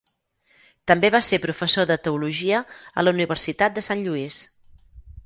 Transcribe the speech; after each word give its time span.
També 0.91 1.11
va 1.15 1.19
ser 1.27 1.39
professor 1.43 1.87
de 1.91 1.97
teologia 2.07 2.63
a 3.03 3.05
la 3.05 3.13
Universitat 3.17 3.77
de 3.77 3.85
Sant 3.89 4.03
Lluís. 4.07 4.41